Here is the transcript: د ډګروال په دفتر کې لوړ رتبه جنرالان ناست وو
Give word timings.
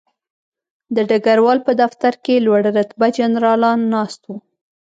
د 0.95 0.97
ډګروال 1.09 1.59
په 1.67 1.71
دفتر 1.81 2.13
کې 2.23 2.43
لوړ 2.45 2.61
رتبه 2.77 3.07
جنرالان 3.19 3.79
ناست 3.93 4.21
وو 4.27 4.35